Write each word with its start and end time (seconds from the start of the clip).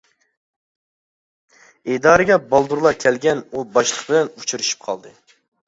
ئىدارىگە 1.91 2.39
بالدۇرلا 2.55 2.95
كەلگەن 3.05 3.45
ئۇ 3.51 3.65
باشلىق 3.79 4.03
بىلەن 4.11 4.35
ئۇچرىشىپ 4.35 4.85
قالدى. 4.91 5.17